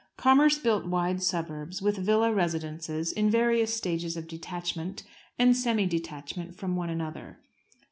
Commerce 0.17 0.57
built 0.57 0.87
wide 0.87 1.21
suburbs, 1.21 1.79
with 1.79 1.95
villa 1.97 2.33
residences 2.33 3.11
in 3.11 3.29
various 3.29 3.71
stages 3.71 4.17
of 4.17 4.27
"detachment" 4.27 5.03
and 5.37 5.55
"semi 5.55 5.85
detachment" 5.85 6.55
from 6.55 6.75
one 6.75 6.89
another. 6.89 7.37